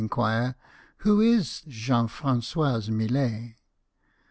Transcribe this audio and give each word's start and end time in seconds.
inquire," 0.03 0.55
Who 1.05 1.21
is 1.21 1.61
Jean 1.67 2.07
Fra^ois 2.07 2.89
Millet 2.89 3.53